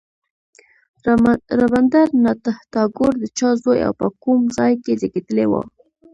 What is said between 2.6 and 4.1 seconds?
ټاګور د چا زوی او په